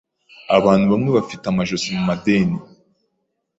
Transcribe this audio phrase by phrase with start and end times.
[0.57, 2.57] Abantu bamwe bafite amajosi mu madeni.